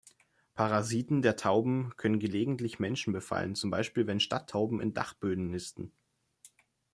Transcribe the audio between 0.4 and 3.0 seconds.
Parasiten der Tauben können gelegentlich